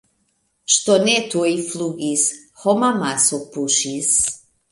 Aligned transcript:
Ŝtonetoj 0.75 1.49
flugis; 1.67 2.23
homamaso 2.63 3.43
puŝis. 3.57 4.11